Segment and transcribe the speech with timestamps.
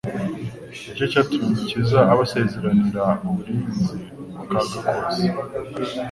[0.85, 3.97] Ni cyo cyatumye Umukiza abasezeranira uburinzi
[4.35, 5.23] ku kaga kose.